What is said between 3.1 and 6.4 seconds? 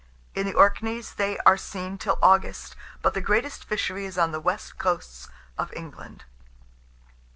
the greatest fishery is on the west coasts of England.